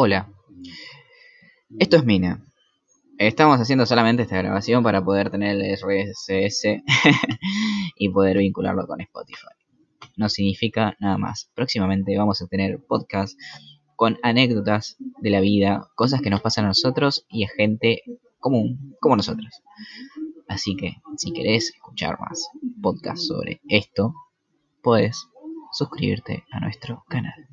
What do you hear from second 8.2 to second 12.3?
vincularlo con Spotify. No significa nada más. Próximamente